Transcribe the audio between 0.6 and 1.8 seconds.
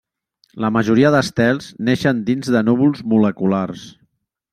La majoria d'estels